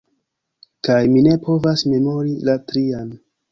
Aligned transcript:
Kaj 0.87 0.95
mi 1.11 1.21
ne 1.27 1.35
povas 1.45 1.85
memori 1.93 2.35
la 2.51 2.59
trian! 2.73 3.15